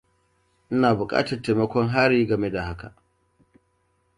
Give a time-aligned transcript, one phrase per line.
[0.73, 2.93] Ina bukatar taimakon Haryy game da haka.